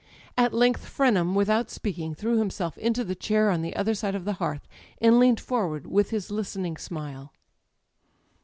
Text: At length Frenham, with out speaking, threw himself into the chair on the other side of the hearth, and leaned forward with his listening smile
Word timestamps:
At 0.35 0.51
length 0.51 0.87
Frenham, 0.89 1.35
with 1.35 1.47
out 1.47 1.69
speaking, 1.69 2.15
threw 2.15 2.39
himself 2.39 2.75
into 2.79 3.03
the 3.03 3.13
chair 3.13 3.51
on 3.51 3.61
the 3.61 3.75
other 3.75 3.93
side 3.93 4.15
of 4.15 4.25
the 4.25 4.33
hearth, 4.41 4.67
and 4.99 5.19
leaned 5.19 5.39
forward 5.39 5.85
with 5.85 6.09
his 6.09 6.31
listening 6.31 6.75
smile 6.77 7.31